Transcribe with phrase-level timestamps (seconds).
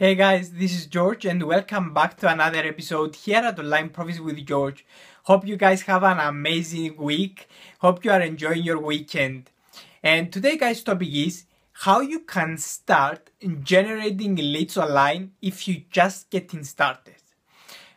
[0.00, 4.18] Hey guys, this is George and welcome back to another episode here at Online Profits
[4.18, 4.86] with George.
[5.24, 7.46] Hope you guys have an amazing week.
[7.80, 9.50] Hope you are enjoying your weekend.
[10.02, 11.44] And today guys topic is
[11.84, 13.28] how you can start
[13.62, 17.20] generating leads online if you just getting started.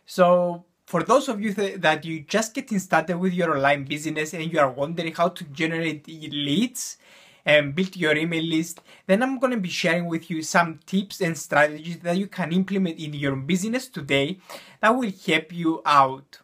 [0.04, 4.34] So for those of you th- that you just getting started with your online business
[4.34, 6.98] and you are wondering how to generate leads,
[7.44, 11.20] and build your email list, then I'm going to be sharing with you some tips
[11.20, 14.38] and strategies that you can implement in your business today
[14.80, 16.40] that will help you out.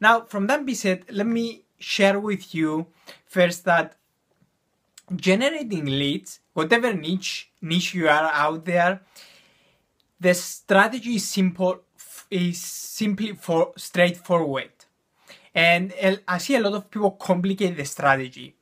[0.00, 2.86] Now, from that being said, let me share with you
[3.26, 3.96] first that
[5.14, 9.00] generating leads, whatever niche niche you are out there,
[10.20, 11.80] the strategy is simple
[12.30, 14.70] is simply for straightforward.
[15.54, 18.54] And eh, I see a lot of people complicate the strategy.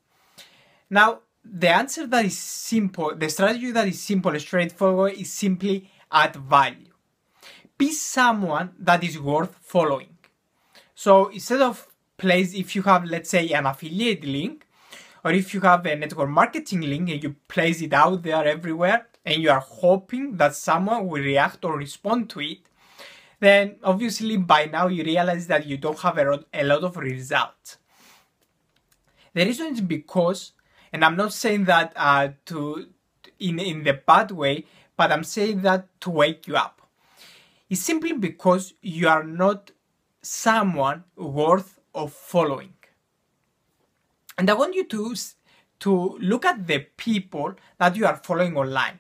[0.88, 1.20] Now,
[1.52, 6.92] the answer that is simple, the strategy that is simple straightforward is simply add value.
[7.78, 10.16] Be someone that is worth following.
[10.94, 11.86] So instead of
[12.16, 14.66] place, if you have, let's say, an affiliate link,
[15.24, 19.08] or if you have a network marketing link and you place it out there everywhere,
[19.24, 22.58] and you are hoping that someone will react or respond to it,
[23.40, 27.76] then obviously by now you realize that you don't have a, a lot of results.
[29.34, 30.52] The reason is because
[30.92, 32.86] and I'm not saying that uh, to
[33.38, 34.64] in in the bad way,
[34.96, 36.82] but I'm saying that to wake you up.
[37.68, 39.72] It's simply because you are not
[40.22, 42.74] someone worth of following.
[44.38, 45.14] And I want you to
[45.80, 48.98] to look at the people that you are following online.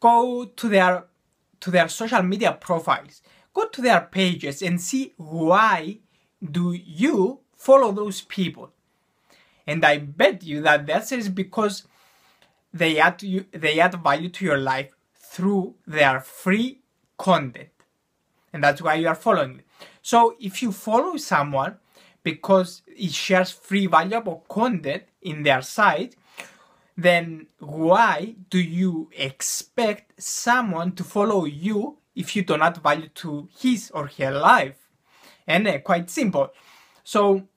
[0.00, 1.04] Go to their
[1.60, 3.22] to their social media profiles.
[3.52, 5.98] Go to their pages and see why
[6.40, 8.70] do you follow those people
[9.68, 11.86] and I bet you that answer is because
[12.72, 16.80] they add you, they add value to your life through their free
[17.18, 17.68] content.
[18.50, 19.66] And that's why you are following them.
[20.00, 21.76] So if you follow someone
[22.22, 26.16] because it shares free valuable content in their site,
[26.96, 33.50] then why do you expect someone to follow you if you don't add value to
[33.60, 34.88] his or her life?
[35.46, 36.54] And uh, quite simple.
[37.04, 37.48] So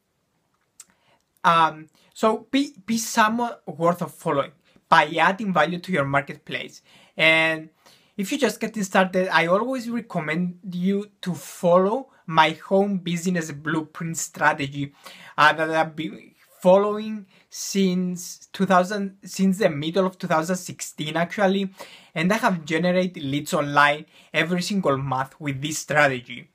[1.44, 4.52] um, so be, be somewhat worth of following
[4.90, 6.82] by adding value to your marketplace.
[7.16, 7.70] And
[8.18, 14.18] if you're just getting started, I always recommend you to follow my home business blueprint
[14.18, 14.94] strategy
[15.38, 16.32] uh, that I've been
[16.62, 21.74] following since 2000 since the middle of 2016 actually
[22.14, 26.51] and i have generated leads online every single month with this strategy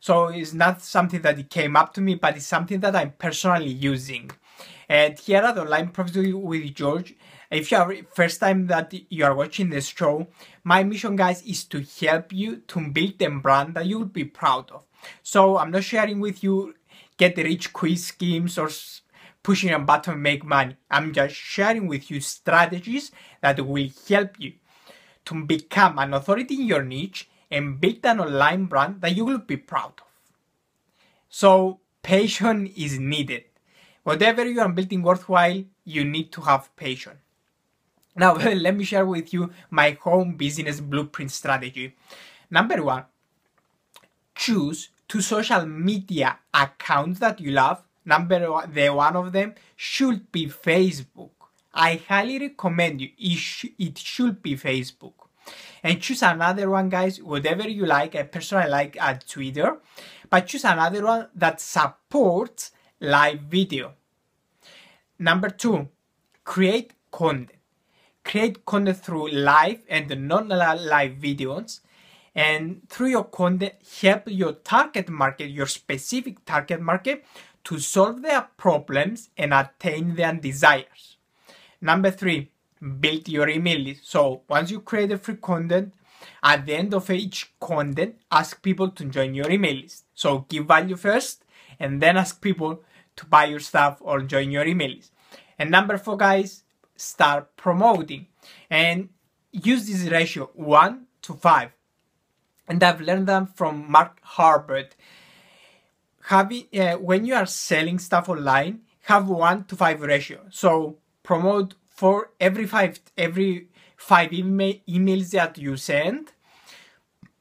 [0.00, 3.70] so it's not something that came up to me but it's something that i'm personally
[3.70, 4.30] using
[4.90, 7.14] and here at Online Profits with George,
[7.48, 10.26] if you are first time that you are watching this show,
[10.64, 14.24] my mission guys is to help you to build a brand that you will be
[14.24, 14.82] proud of.
[15.22, 16.74] So I'm not sharing with you
[17.16, 18.68] get rich quick schemes or
[19.44, 20.76] pushing a button make money.
[20.90, 23.12] I'm just sharing with you strategies
[23.42, 24.54] that will help you
[25.26, 29.38] to become an authority in your niche and build an online brand that you will
[29.38, 30.06] be proud of.
[31.28, 33.44] So patience is needed.
[34.02, 37.18] Whatever you are building worthwhile, you need to have patience.
[38.16, 41.94] Now, let me share with you my home business blueprint strategy.
[42.50, 43.04] Number one,
[44.34, 47.82] choose two social media accounts that you love.
[48.04, 51.30] Number one, the one of them should be Facebook.
[51.72, 55.19] I highly recommend you, it, sh- it should be Facebook.
[55.82, 58.14] And choose another one, guys, whatever you like.
[58.14, 59.78] I personally like uh, Twitter,
[60.28, 63.94] but choose another one that supports live video.
[65.18, 65.88] Number two,
[66.44, 67.52] create content.
[68.24, 71.80] Create content through live and non-live videos.
[72.34, 77.24] And through your content, help your target market, your specific target market,
[77.64, 81.16] to solve their problems and attain their desires.
[81.80, 82.50] Number three,
[83.00, 84.10] build your email list.
[84.10, 85.94] So once you create a free content,
[86.42, 90.04] at the end of each content, ask people to join your email list.
[90.14, 91.44] So give value first
[91.78, 92.82] and then ask people
[93.16, 95.12] to buy your stuff or join your email list.
[95.58, 96.62] And number four, guys,
[96.96, 98.26] start promoting
[98.68, 99.10] and
[99.52, 101.70] use this ratio one to five.
[102.68, 104.94] And I've learned that from Mark Hubbard.
[106.24, 110.40] Having uh, when you are selling stuff online, have one to five ratio.
[110.50, 113.68] So promote for every five every
[113.98, 116.32] five email, emails that you send.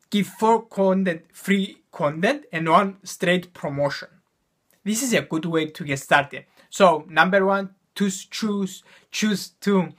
[0.10, 4.10] Give four content free content and one straight promotion.
[4.84, 6.44] This is a good way to get started.
[6.70, 9.94] So number one, to choose choose to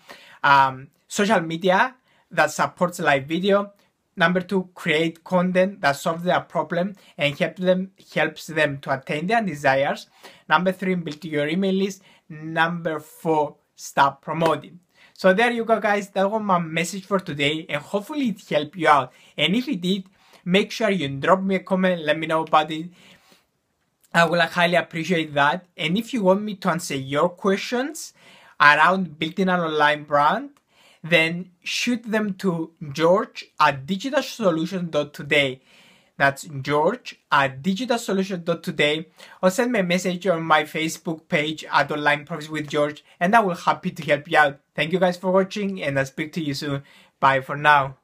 [0.44, 1.94] um, social media
[2.30, 3.72] that supports live video.
[4.16, 9.26] number two, create content that solves their problem and help them helps them to attain
[9.26, 10.08] their desires.
[10.52, 12.02] Number three, build your email list.
[12.28, 14.80] Number four, start promoting.
[15.14, 18.76] So there you go guys, that was my message for today and hopefully it helped
[18.76, 19.12] you out.
[19.36, 20.04] And if it did,
[20.44, 22.90] make sure you drop me a comment, let me know about it.
[24.12, 25.66] I will highly appreciate that.
[25.76, 28.12] And if you want me to answer your questions
[28.60, 30.50] around building an online brand,
[31.02, 35.60] then shoot them to George at digitalsolution.today.
[36.20, 39.06] That's George at digitalsolution.today
[39.42, 43.34] or send me a message on my Facebook page at Online Profits with George and
[43.34, 44.60] I will happy to help you out.
[44.74, 46.82] Thank you guys for watching and I'll speak to you soon.
[47.20, 47.96] Bye for now.